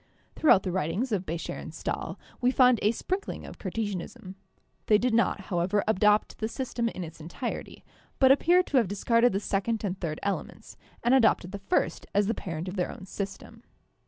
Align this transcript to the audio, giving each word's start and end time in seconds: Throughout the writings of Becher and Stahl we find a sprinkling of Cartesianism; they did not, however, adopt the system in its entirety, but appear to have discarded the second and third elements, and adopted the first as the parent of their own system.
Throughout 0.35 0.63
the 0.63 0.71
writings 0.71 1.11
of 1.11 1.27
Becher 1.27 1.53
and 1.53 1.71
Stahl 1.71 2.17
we 2.41 2.49
find 2.49 2.79
a 2.81 2.91
sprinkling 2.91 3.45
of 3.45 3.59
Cartesianism; 3.59 4.33
they 4.87 4.97
did 4.97 5.13
not, 5.13 5.41
however, 5.41 5.83
adopt 5.87 6.39
the 6.39 6.47
system 6.47 6.89
in 6.89 7.03
its 7.03 7.19
entirety, 7.21 7.85
but 8.17 8.31
appear 8.31 8.63
to 8.63 8.77
have 8.77 8.87
discarded 8.87 9.31
the 9.31 9.39
second 9.39 9.83
and 9.83 9.99
third 10.01 10.19
elements, 10.23 10.75
and 11.03 11.13
adopted 11.13 11.51
the 11.51 11.59
first 11.59 12.07
as 12.15 12.25
the 12.25 12.33
parent 12.33 12.67
of 12.67 12.77
their 12.77 12.91
own 12.91 13.05
system. 13.05 13.61